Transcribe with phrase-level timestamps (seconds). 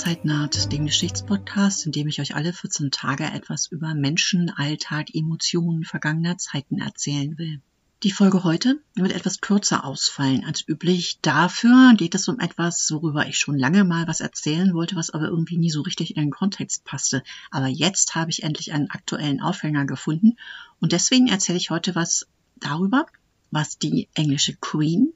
[0.00, 5.14] Zeit naht, dem Geschichtspodcast, in dem ich euch alle 14 Tage etwas über Menschen, Alltag,
[5.14, 7.60] Emotionen vergangener Zeiten erzählen will.
[8.02, 11.18] Die Folge heute wird etwas kürzer ausfallen als üblich.
[11.20, 15.26] Dafür geht es um etwas, worüber ich schon lange mal was erzählen wollte, was aber
[15.26, 17.22] irgendwie nie so richtig in den Kontext passte.
[17.50, 20.38] Aber jetzt habe ich endlich einen aktuellen Aufhänger gefunden
[20.80, 23.04] und deswegen erzähle ich heute was darüber,
[23.50, 25.12] was die englische Queen,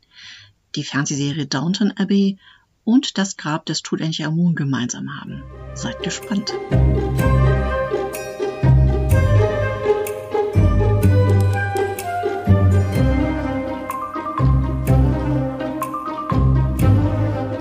[0.77, 2.39] die Fernsehserie Downton Abbey
[2.85, 5.43] und das Grab des Tutanchamun gemeinsam haben.
[5.75, 6.55] Seid gespannt.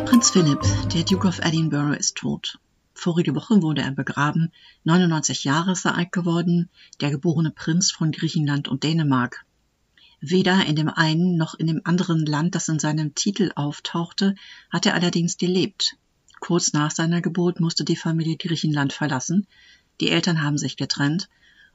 [0.06, 0.62] Prinz Philipp,
[0.94, 2.60] der Duke of Edinburgh, ist tot.
[2.94, 4.52] Vorige Woche wurde er begraben,
[4.86, 6.70] 99 Jahre ist er alt geworden,
[7.02, 9.46] der geborene Prinz von Griechenland und Dänemark.
[10.26, 14.36] Weder in dem einen noch in dem anderen Land, das in seinem Titel auftauchte,
[14.70, 15.98] hat er allerdings gelebt.
[16.40, 19.48] Kurz nach seiner Geburt musste die Familie Griechenland verlassen,
[20.00, 21.28] die Eltern haben sich getrennt,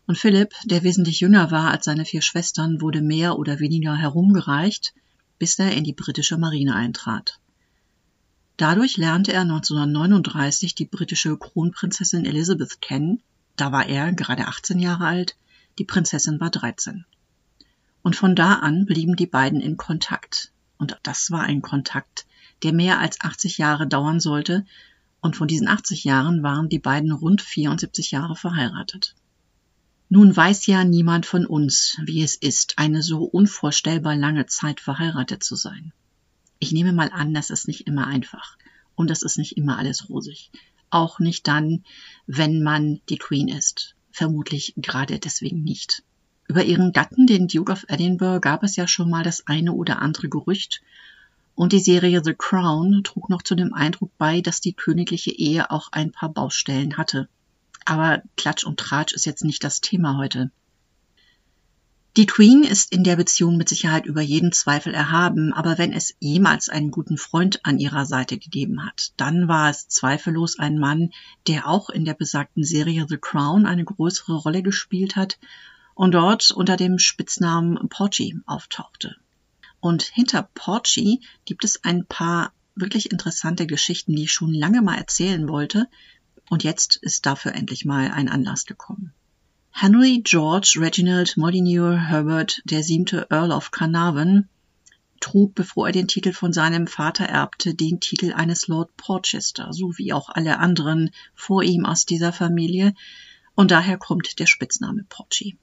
[0.06, 4.94] und Philipp, der wesentlich jünger war als seine vier Schwestern, wurde mehr oder weniger herumgereicht,
[5.38, 7.40] bis er in die britische Marine eintrat.
[8.56, 13.22] Dadurch lernte er 1939 die britische Kronprinzessin Elizabeth kennen,
[13.56, 15.36] da war er gerade 18 Jahre alt,
[15.78, 17.04] die Prinzessin war 13.
[18.02, 20.52] Und von da an blieben die beiden in Kontakt.
[20.78, 22.26] Und das war ein Kontakt,
[22.62, 24.64] der mehr als 80 Jahre dauern sollte,
[25.20, 29.14] und von diesen 80 Jahren waren die beiden rund 74 Jahre verheiratet.
[30.08, 35.42] Nun weiß ja niemand von uns, wie es ist, eine so unvorstellbar lange Zeit verheiratet
[35.42, 35.92] zu sein.
[36.60, 38.56] Ich nehme mal an, das ist nicht immer einfach
[38.94, 40.50] und das ist nicht immer alles rosig.
[40.90, 41.84] Auch nicht dann,
[42.26, 43.94] wenn man die Queen ist.
[44.10, 46.02] Vermutlich gerade deswegen nicht.
[46.48, 50.00] Über ihren Gatten, den Duke of Edinburgh, gab es ja schon mal das eine oder
[50.00, 50.80] andere Gerücht,
[51.54, 55.70] und die Serie The Crown trug noch zu dem Eindruck bei, dass die königliche Ehe
[55.70, 57.28] auch ein paar Baustellen hatte.
[57.84, 60.50] Aber Klatsch und Tratsch ist jetzt nicht das Thema heute.
[62.16, 66.14] Die Queen ist in der Beziehung mit Sicherheit über jeden Zweifel erhaben, aber wenn es
[66.18, 71.10] jemals einen guten Freund an ihrer Seite gegeben hat, dann war es zweifellos ein Mann,
[71.46, 75.38] der auch in der besagten Serie The Crown eine größere Rolle gespielt hat
[75.98, 79.16] und dort unter dem Spitznamen Porgy auftauchte.
[79.80, 84.96] Und hinter Porgy gibt es ein paar wirklich interessante Geschichten, die ich schon lange mal
[84.96, 85.88] erzählen wollte,
[86.50, 89.12] und jetzt ist dafür endlich mal ein Anlass gekommen.
[89.72, 94.48] Henry George Reginald Molyneux Herbert, der siebte Earl of Carnarvon,
[95.18, 99.98] trug, bevor er den Titel von seinem Vater erbte, den Titel eines Lord Porchester, so
[99.98, 102.94] wie auch alle anderen vor ihm aus dieser Familie,
[103.56, 105.58] und daher kommt der Spitzname Porchy.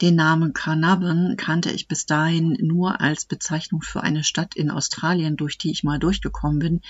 [0.00, 5.36] Den Namen Carnarvon kannte ich bis dahin nur als Bezeichnung für eine Stadt in Australien,
[5.36, 6.80] durch die ich mal durchgekommen bin.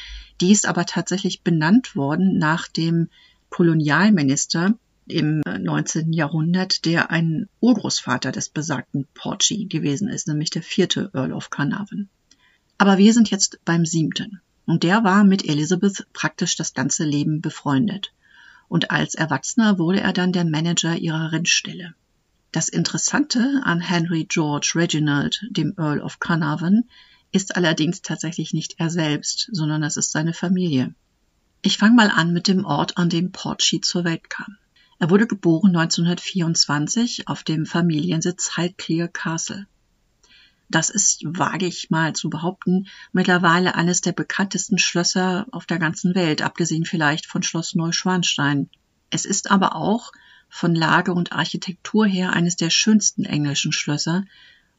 [0.41, 3.11] Die ist aber tatsächlich benannt worden nach dem
[3.51, 4.75] Kolonialminister
[5.07, 6.15] im 19.
[6.15, 12.09] Jahrhundert, der ein Urgroßvater des besagten Porchy gewesen ist, nämlich der vierte Earl of Carnarvon.
[12.79, 14.41] Aber wir sind jetzt beim siebten.
[14.65, 18.15] Und der war mit Elizabeth praktisch das ganze Leben befreundet.
[18.69, 21.95] Und als Erwachsener wurde er dann der Manager ihrer Rennstelle.
[22.55, 26.85] Das Interessante an Henry George Reginald, dem Earl of Carnarvon,
[27.33, 30.95] ist allerdings tatsächlich nicht er selbst, sondern es ist seine Familie.
[31.63, 34.57] Ich fange mal an mit dem Ort, an dem Porchy zur Welt kam.
[35.01, 39.67] Er wurde geboren 1924 auf dem Familiensitz Highclere Castle.
[40.71, 46.15] Das ist, wage ich mal zu behaupten, mittlerweile eines der bekanntesten Schlösser auf der ganzen
[46.15, 48.71] Welt, abgesehen vielleicht von Schloss Neuschwanstein.
[49.11, 50.13] Es ist aber auch
[50.55, 54.25] von Lage und Architektur her eines der schönsten englischen Schlösser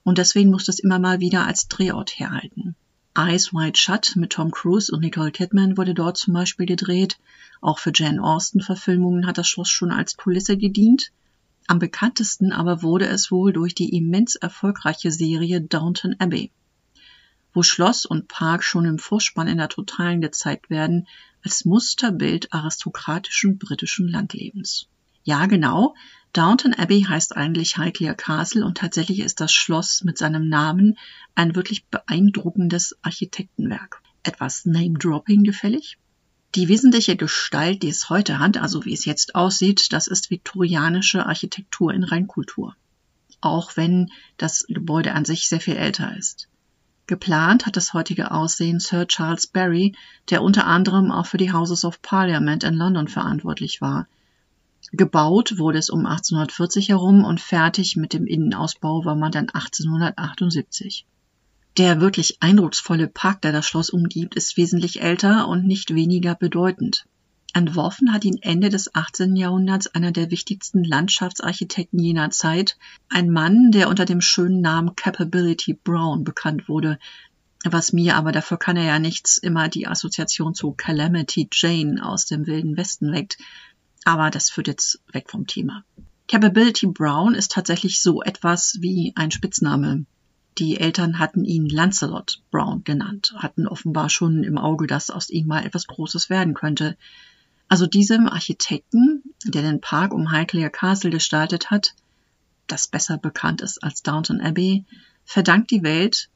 [0.04, 2.78] und deswegen muss das immer mal wieder als Drehort herhalten.
[3.14, 7.18] Eyes Wide Shut mit Tom Cruise und Nicole Kidman wurde dort zum Beispiel gedreht.
[7.60, 11.12] Auch für Jane Austen-Verfilmungen hat das Schloss schon als Kulisse gedient.
[11.68, 16.52] Am bekanntesten aber wurde es wohl durch die immens erfolgreiche Serie Downton Abbey,
[17.54, 21.06] wo Schloss und Park schon im Vorspann in der Totalen gezeigt werden
[21.44, 24.88] als Musterbild aristokratischen britischen Landlebens.
[25.26, 25.96] Ja, genau.
[26.34, 31.00] Downton Abbey heißt eigentlich Highclere Castle und tatsächlich ist das Schloss mit seinem Namen
[31.34, 34.04] ein wirklich beeindruckendes Architektenwerk.
[34.22, 35.98] Etwas Name-Dropping gefällig?
[36.54, 41.26] Die wesentliche Gestalt, die es heute hat, also wie es jetzt aussieht, das ist viktorianische
[41.26, 42.76] Architektur in Reinkultur.
[43.42, 46.50] Auch wenn das Gebäude an sich sehr viel älter ist.
[47.08, 49.96] Geplant hat das heutige Aussehen Sir Charles Barry,
[50.30, 54.08] der unter anderem auch für die Houses of Parliament in London verantwortlich war.
[54.92, 61.06] Gebaut wurde es um 1840 herum und fertig mit dem Innenausbau war man dann 1878.
[61.78, 67.06] Der wirklich eindrucksvolle Park, der das Schloss umgibt, ist wesentlich älter und nicht weniger bedeutend.
[67.54, 69.36] Entworfen hat ihn Ende des 18.
[69.36, 72.78] Jahrhunderts einer der wichtigsten Landschaftsarchitekten jener Zeit,
[73.10, 77.00] ein Mann, der unter dem schönen Namen Capability Brown bekannt wurde,
[77.64, 82.26] was mir, aber dafür kann er ja nichts, immer die Assoziation zu Calamity Jane aus
[82.26, 83.38] dem Wilden Westen weckt.
[84.06, 85.84] Aber das führt jetzt weg vom Thema.
[86.28, 90.06] Capability Brown ist tatsächlich so etwas wie ein Spitzname.
[90.58, 95.48] Die Eltern hatten ihn Lancelot Brown genannt, hatten offenbar schon im Auge, dass aus ihm
[95.48, 96.98] mal etwas Großes werden könnte.
[97.68, 101.94] Also diesem Architekten, der den Park um Highclere Castle gestaltet hat,
[102.68, 104.86] das besser bekannt ist als Downton Abbey,
[105.26, 106.30] verdankt die Welt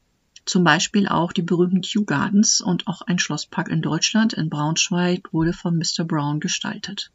[0.44, 5.32] zum Beispiel auch die berühmten Kew Gardens und auch ein Schlosspark in Deutschland in Braunschweig
[5.32, 6.04] wurde von Mr.
[6.04, 7.12] Brown gestaltet.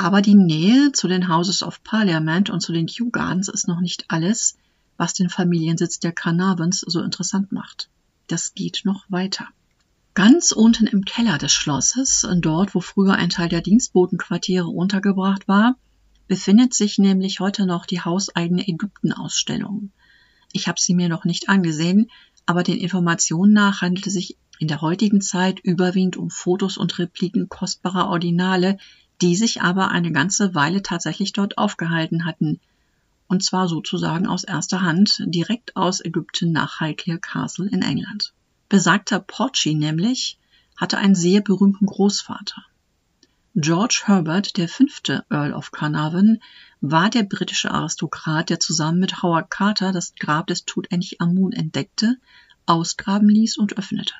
[0.00, 3.80] Aber die Nähe zu den Houses of Parliament und zu den Kew Gardens ist noch
[3.80, 4.56] nicht alles,
[4.96, 7.90] was den Familiensitz der Carnarvons so interessant macht.
[8.28, 9.48] Das geht noch weiter.
[10.14, 15.74] Ganz unten im Keller des Schlosses, dort wo früher ein Teil der Dienstbotenquartiere untergebracht war,
[16.28, 19.90] befindet sich nämlich heute noch die hauseigene Ägypten-Ausstellung.
[20.52, 22.08] Ich habe sie mir noch nicht angesehen,
[22.46, 27.00] aber den Informationen nach handelt es sich in der heutigen Zeit überwiegend um Fotos und
[27.00, 28.78] Repliken kostbarer Ordinale,
[29.20, 32.60] die sich aber eine ganze Weile tatsächlich dort aufgehalten hatten,
[33.26, 38.32] und zwar sozusagen aus erster Hand, direkt aus Ägypten nach Highclere Castle in England.
[38.68, 40.38] Besagter Porci nämlich
[40.76, 42.64] hatte einen sehr berühmten Großvater.
[43.54, 46.38] George Herbert, der fünfte Earl of Carnarvon,
[46.80, 52.16] war der britische Aristokrat, der zusammen mit Howard Carter das Grab des Tutanchamun entdeckte,
[52.66, 54.14] ausgraben ließ und öffnete.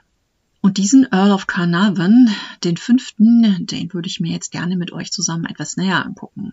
[0.69, 2.29] Und diesen Earl of Carnarvon,
[2.63, 6.53] den fünften, den würde ich mir jetzt gerne mit euch zusammen etwas näher angucken.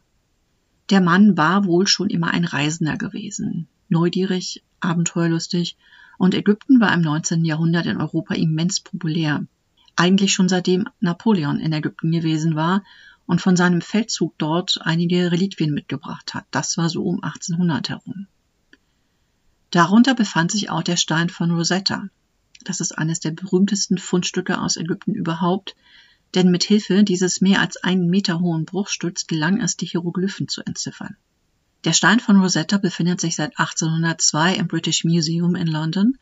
[0.89, 5.75] Der Mann war wohl schon immer ein Reisender gewesen, neugierig, abenteuerlustig
[6.17, 7.43] und Ägypten war im 19.
[7.43, 9.45] Jahrhundert in Europa immens populär.
[9.97, 12.85] Eigentlich schon seitdem Napoleon in Ägypten gewesen war
[13.25, 16.45] und von seinem Feldzug dort einige Reliquien mitgebracht hat.
[16.51, 18.27] Das war so um 1800 herum.
[19.71, 22.07] Darunter befand sich auch der Stein von Rosetta.
[22.65, 25.75] Das ist eines der berühmtesten Fundstücke aus Ägypten überhaupt,
[26.33, 30.63] denn mit Hilfe dieses mehr als einen Meter hohen Bruchstücks gelang es, die Hieroglyphen zu
[30.65, 31.15] entziffern.
[31.85, 36.17] Der Stein von Rosetta befindet sich seit 1802 im British Museum in London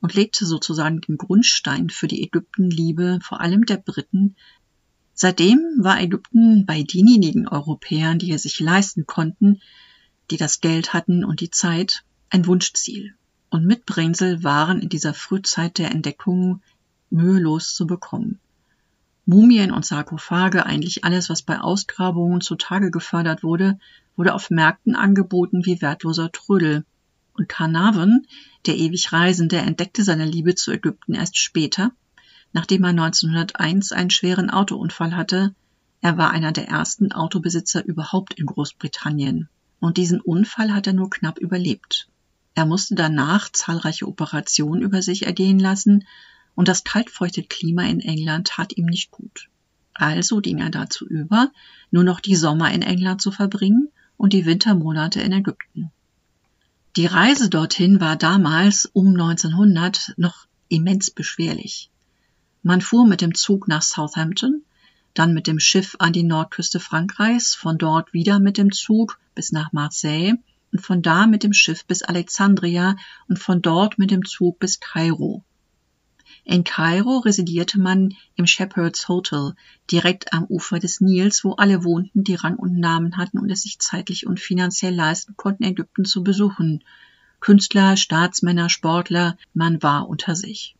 [0.00, 4.36] und legte sozusagen den Grundstein für die Ägyptenliebe vor allem der Briten.
[5.14, 9.60] Seitdem war Ägypten bei denjenigen Europäern, die es sich leisten konnten,
[10.30, 13.16] die das Geld hatten und die Zeit, ein Wunschziel.
[13.50, 16.62] Und Mitbringsel waren in dieser Frühzeit der Entdeckung
[17.10, 18.38] mühelos zu bekommen.
[19.24, 23.78] Mumien und Sarkophage, eigentlich alles, was bei Ausgrabungen zutage gefördert wurde,
[24.16, 26.84] wurde auf Märkten angeboten wie wertloser Trödel.
[27.34, 28.26] Und Carnarvon,
[28.66, 31.92] der ewig Reisende, entdeckte seine Liebe zu Ägypten erst später,
[32.52, 35.54] nachdem er 1901 einen schweren Autounfall hatte.
[36.00, 39.48] Er war einer der ersten Autobesitzer überhaupt in Großbritannien.
[39.80, 42.08] Und diesen Unfall hat er nur knapp überlebt.
[42.58, 46.04] Er musste danach zahlreiche Operationen über sich ergehen lassen
[46.56, 49.48] und das kaltfeuchte Klima in England tat ihm nicht gut.
[49.94, 51.52] Also ging er dazu über,
[51.92, 55.92] nur noch die Sommer in England zu verbringen und die Wintermonate in Ägypten.
[56.96, 61.90] Die Reise dorthin war damals um 1900 noch immens beschwerlich.
[62.64, 64.64] Man fuhr mit dem Zug nach Southampton,
[65.14, 69.52] dann mit dem Schiff an die Nordküste Frankreichs, von dort wieder mit dem Zug bis
[69.52, 70.38] nach Marseille
[70.72, 72.96] und von da mit dem Schiff bis Alexandria
[73.28, 75.44] und von dort mit dem Zug bis Kairo.
[76.44, 79.54] In Kairo residierte man im Shepherd's Hotel,
[79.90, 83.62] direkt am Ufer des Nils, wo alle wohnten, die Rang und Namen hatten und es
[83.62, 86.82] sich zeitlich und finanziell leisten konnten, Ägypten zu besuchen.
[87.40, 90.74] Künstler, Staatsmänner, Sportler, man war unter sich.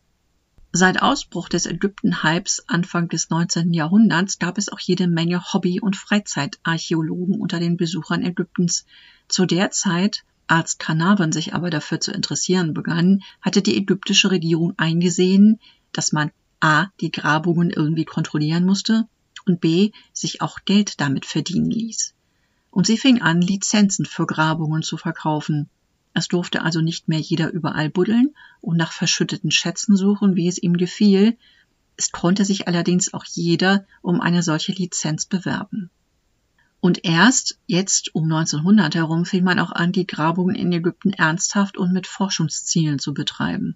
[0.71, 3.73] Seit Ausbruch des Ägypten-Hypes Anfang des 19.
[3.73, 8.85] Jahrhunderts gab es auch jede Menge Hobby- und Freizeitarchäologen unter den Besuchern Ägyptens.
[9.27, 14.75] Zu der Zeit als Carnarvon sich aber dafür zu interessieren begann, hatte die ägyptische Regierung
[14.77, 15.59] eingesehen,
[15.91, 16.87] dass man a.
[17.01, 19.07] die Grabungen irgendwie kontrollieren musste
[19.47, 19.91] und b.
[20.13, 22.13] sich auch Geld damit verdienen ließ.
[22.69, 25.67] Und sie fing an, Lizenzen für Grabungen zu verkaufen.
[26.13, 30.57] Es durfte also nicht mehr jeder überall buddeln und nach verschütteten Schätzen suchen, wie es
[30.57, 31.37] ihm gefiel.
[31.97, 35.89] Es konnte sich allerdings auch jeder um eine solche Lizenz bewerben.
[36.81, 41.77] Und erst jetzt um 1900 herum fing man auch an, die Grabungen in Ägypten ernsthaft
[41.77, 43.75] und mit Forschungszielen zu betreiben.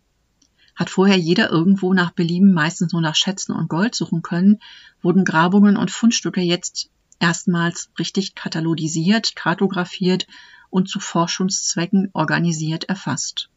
[0.75, 4.59] Hat vorher jeder irgendwo nach Belieben meistens nur nach Schätzen und Gold suchen können,
[5.01, 10.25] wurden Grabungen und Fundstücke jetzt erstmals richtig katalogisiert, kartografiert
[10.73, 13.49] und zu Forschungszwecken organisiert erfasst.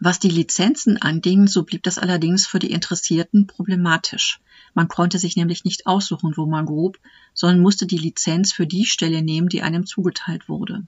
[0.00, 4.40] Was die Lizenzen anging, so blieb das allerdings für die Interessierten problematisch.
[4.72, 6.98] Man konnte sich nämlich nicht aussuchen, wo man grub,
[7.34, 10.86] sondern musste die Lizenz für die Stelle nehmen, die einem zugeteilt wurde.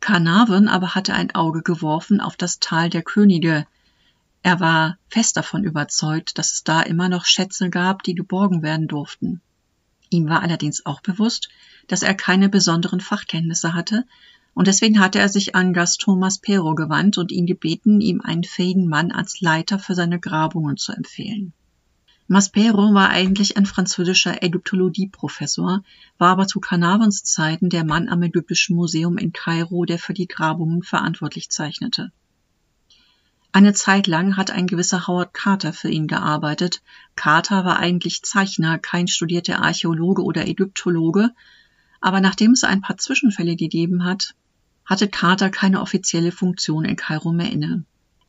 [0.00, 3.66] Carnarvon aber hatte ein Auge geworfen auf das Tal der Könige.
[4.42, 8.88] Er war fest davon überzeugt, dass es da immer noch Schätze gab, die geborgen werden
[8.88, 9.42] durften.
[10.10, 11.48] Ihm war allerdings auch bewusst,
[11.86, 14.04] dass er keine besonderen Fachkenntnisse hatte,
[14.52, 18.88] und deswegen hatte er sich an Gaston Maspero gewandt und ihn gebeten, ihm einen fähigen
[18.88, 21.52] Mann als Leiter für seine Grabungen zu empfehlen.
[22.26, 25.82] Maspero war eigentlich ein französischer Ägyptologie-Professor,
[26.18, 30.28] war aber zu Carnarvons Zeiten der Mann am Ägyptischen Museum in Kairo, der für die
[30.28, 32.12] Grabungen verantwortlich zeichnete.
[33.52, 36.82] Eine Zeit lang hat ein gewisser Howard Carter für ihn gearbeitet.
[37.16, 41.30] Carter war eigentlich Zeichner, kein studierter Archäologe oder Ägyptologe,
[42.00, 44.34] aber nachdem es ein paar Zwischenfälle gegeben hat,
[44.84, 47.84] hatte Carter keine offizielle Funktion in Kairo mehr inne.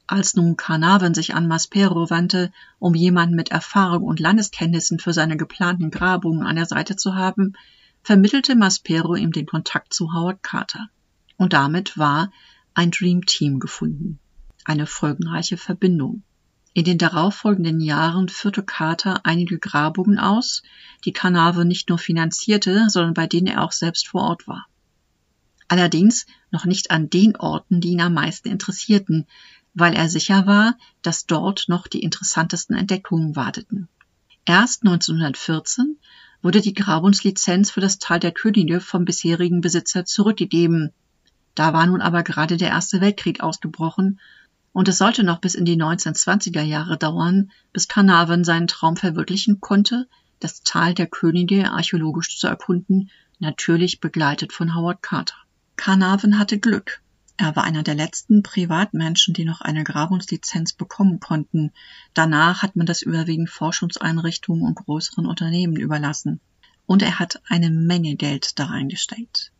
[0.07, 5.37] Als nun Carnarvon sich an Maspero wandte, um jemanden mit Erfahrung und Landeskenntnissen für seine
[5.37, 7.53] geplanten Grabungen an der Seite zu haben,
[8.03, 10.89] vermittelte Maspero ihm den Kontakt zu Howard Carter.
[11.37, 12.31] Und damit war
[12.73, 14.19] ein Dream Team gefunden.
[14.63, 16.23] Eine folgenreiche Verbindung.
[16.73, 20.63] In den darauffolgenden Jahren führte Carter einige Grabungen aus,
[21.03, 24.67] die Carnarvon nicht nur finanzierte, sondern bei denen er auch selbst vor Ort war.
[25.67, 29.25] Allerdings noch nicht an den Orten, die ihn am meisten interessierten,
[29.73, 33.87] weil er sicher war, dass dort noch die interessantesten Entdeckungen warteten.
[34.45, 35.97] Erst 1914
[36.41, 40.91] wurde die Grabungslizenz für das Tal der Könige vom bisherigen Besitzer zurückgegeben.
[41.55, 44.19] Da war nun aber gerade der Erste Weltkrieg ausgebrochen
[44.73, 49.59] und es sollte noch bis in die 1920er Jahre dauern, bis Carnarvon seinen Traum verwirklichen
[49.59, 50.07] konnte,
[50.39, 53.09] das Tal der Könige archäologisch zu erkunden,
[53.39, 55.35] natürlich begleitet von Howard Carter.
[55.75, 57.01] Carnarvon hatte Glück.
[57.37, 61.71] Er war einer der letzten Privatmenschen, die noch eine Grabungslizenz bekommen konnten.
[62.13, 66.39] Danach hat man das überwiegend Forschungseinrichtungen und größeren Unternehmen überlassen.
[66.85, 69.51] Und er hat eine Menge Geld da reingesteckt.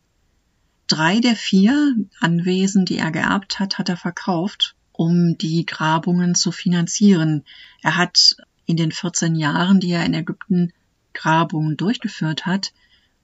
[0.87, 6.51] Drei der vier Anwesen, die er geerbt hat, hat er verkauft um die Grabungen zu
[6.51, 7.43] finanzieren.
[7.81, 10.73] Er hat in den 14 Jahren, die er in Ägypten
[11.15, 12.71] Grabungen durchgeführt hat,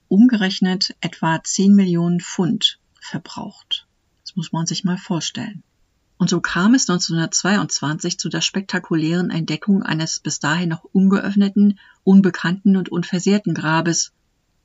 [0.08, 3.86] umgerechnet etwa 10 Millionen Pfund verbraucht.
[4.24, 5.62] Das muss man sich mal vorstellen.
[6.16, 12.76] Und so kam es 1922 zu der spektakulären Entdeckung eines bis dahin noch ungeöffneten, unbekannten
[12.76, 14.10] und unversehrten Grabes,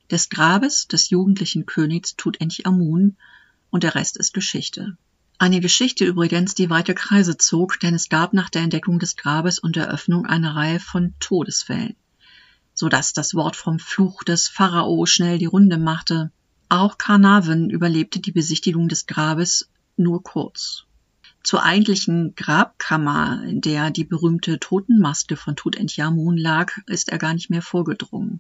[0.10, 3.18] des Grabes des jugendlichen Königs Tutanchamun,
[3.70, 4.98] und der Rest ist Geschichte.
[5.40, 9.60] Eine Geschichte übrigens, die weite Kreise zog, denn es gab nach der Entdeckung des Grabes
[9.60, 11.96] und der Öffnung eine Reihe von Todesfällen,
[12.74, 16.32] so dass das Wort vom Fluch des Pharao schnell die Runde machte.
[16.70, 20.86] Auch Carnarvon überlebte die Besichtigung des Grabes nur kurz.
[21.44, 27.50] Zur eigentlichen Grabkammer, in der die berühmte Totenmaske von Tutanchamun lag, ist er gar nicht
[27.50, 28.40] mehr vorgedrungen.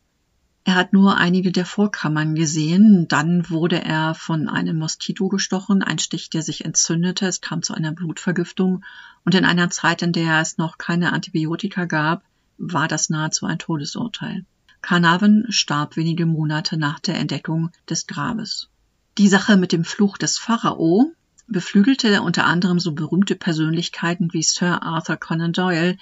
[0.65, 3.08] Er hat nur einige der Vorkammern gesehen.
[3.10, 7.27] Dann wurde er von einem Moskito gestochen, ein Stich, der sich entzündete.
[7.27, 8.84] Es kam zu einer Blutvergiftung.
[9.25, 12.24] Und in einer Zeit, in der es noch keine Antibiotika gab,
[12.58, 14.46] war das nahezu ein Todesurteil.
[14.82, 18.70] Carnarvon starb wenige Monate nach der Entdeckung des Grabes.
[19.17, 21.12] Die Sache mit dem Fluch des Pharao
[21.48, 25.98] beflügelte unter anderem so berühmte Persönlichkeiten wie Sir Arthur Conan Doyle,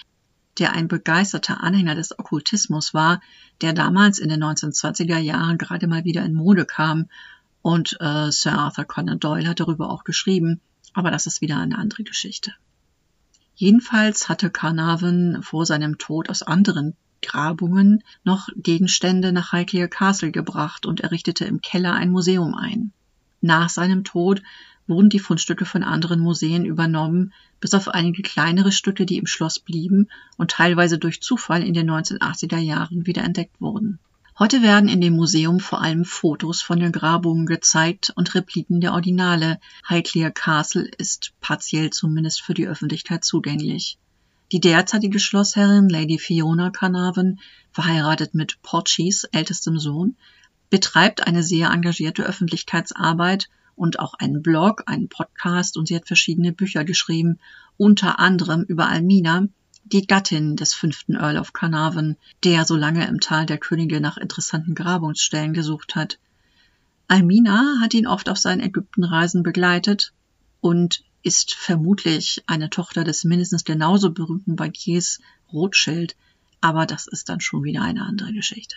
[0.59, 3.21] der ein begeisterter Anhänger des Okkultismus war,
[3.61, 7.09] der damals in den 1920er Jahren gerade mal wieder in Mode kam.
[7.61, 10.61] Und äh, Sir Arthur Conan Doyle hat darüber auch geschrieben,
[10.93, 12.53] aber das ist wieder eine andere Geschichte.
[13.55, 20.85] Jedenfalls hatte Carnarvon vor seinem Tod aus anderen Grabungen noch Gegenstände nach Highclere Castle gebracht
[20.85, 22.91] und errichtete im Keller ein Museum ein.
[23.41, 24.41] Nach seinem Tod
[24.87, 29.59] wurden die Fundstücke von anderen Museen übernommen, bis auf einige kleinere Stücke, die im Schloss
[29.59, 33.99] blieben und teilweise durch Zufall in den 1980er Jahren wieder entdeckt wurden.
[34.39, 38.93] Heute werden in dem Museum vor allem Fotos von den Grabungen gezeigt und Repliken der
[38.93, 39.59] Originale.
[39.87, 43.97] Highclere Castle ist partiell zumindest für die Öffentlichkeit zugänglich.
[44.51, 47.39] Die derzeitige Schlossherrin Lady Fiona Carnarvon,
[47.71, 50.15] verheiratet mit Porchys ältestem Sohn,
[50.71, 56.51] betreibt eine sehr engagierte Öffentlichkeitsarbeit und auch einen Blog, einen Podcast und sie hat verschiedene
[56.51, 57.39] Bücher geschrieben,
[57.77, 59.47] unter anderem über Almina,
[59.85, 64.17] die Gattin des fünften Earl of Carnarvon, der so lange im Tal der Könige nach
[64.17, 66.19] interessanten Grabungsstellen gesucht hat.
[67.07, 70.13] Almina hat ihn oft auf seinen Ägyptenreisen begleitet
[70.61, 75.19] und ist vermutlich eine Tochter des mindestens genauso berühmten Bankiers
[75.51, 76.15] Rothschild,
[76.61, 78.75] aber das ist dann schon wieder eine andere Geschichte.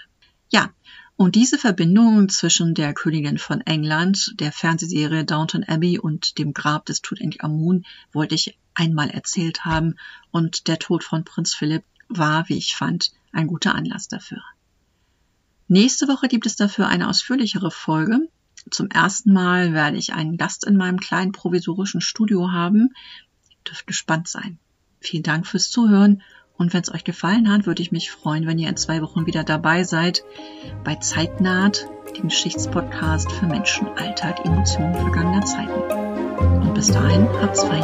[0.51, 0.71] Ja,
[1.17, 6.87] und diese Verbindung zwischen der Königin von England, der Fernsehserie Downton Abbey und dem Grab
[6.87, 9.95] des Tutanchamun wollte ich einmal erzählt haben
[10.33, 14.43] und der Tod von Prinz Philipp war, wie ich fand, ein guter Anlass dafür.
[15.69, 18.29] Nächste Woche gibt es dafür eine ausführlichere Folge.
[18.71, 22.93] Zum ersten Mal werde ich einen Gast in meinem kleinen provisorischen Studio haben.
[23.51, 24.59] Ihr dürft gespannt sein.
[25.01, 26.23] Vielen Dank fürs Zuhören
[26.57, 29.27] und wenn es euch gefallen hat, würde ich mich freuen, wenn ihr in zwei Wochen
[29.27, 30.25] wieder dabei seid
[30.85, 35.73] bei Zeitnaht, dem Geschichtspodcast für Menschen, Alltag, Emotionen vergangener Zeiten.
[36.63, 37.83] Und bis dahin, habt's fein.